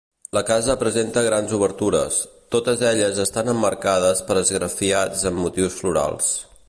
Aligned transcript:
La 0.35 0.41
casa 0.45 0.75
presenta 0.83 1.21
grans 1.25 1.51
obertures, 1.57 2.17
totes 2.55 2.81
elles 2.93 3.21
estan 3.25 3.53
emmarcades 3.53 4.25
per 4.31 4.39
esgrafiats 4.45 5.27
amb 5.33 5.43
motius 5.45 5.79
florals. 5.83 6.33